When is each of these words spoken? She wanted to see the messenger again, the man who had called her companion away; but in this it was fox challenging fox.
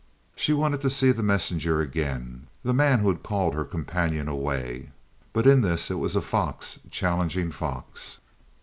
She 0.35 0.51
wanted 0.51 0.81
to 0.81 0.89
see 0.89 1.11
the 1.11 1.21
messenger 1.21 1.79
again, 1.79 2.47
the 2.63 2.73
man 2.73 3.01
who 3.01 3.07
had 3.09 3.21
called 3.21 3.53
her 3.53 3.63
companion 3.63 4.27
away; 4.27 4.89
but 5.31 5.45
in 5.45 5.61
this 5.61 5.91
it 5.91 5.99
was 5.99 6.15
fox 6.15 6.79
challenging 6.89 7.51
fox. 7.51 8.17